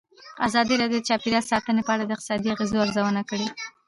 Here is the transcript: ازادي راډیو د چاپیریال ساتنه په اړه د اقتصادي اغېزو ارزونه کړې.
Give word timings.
ازادي 0.47 0.75
راډیو 0.81 1.01
د 1.01 1.05
چاپیریال 1.09 1.45
ساتنه 1.51 1.81
په 1.85 1.91
اړه 1.95 2.03
د 2.05 2.11
اقتصادي 2.15 2.47
اغېزو 2.51 2.81
ارزونه 2.83 3.21
کړې. 3.29 3.47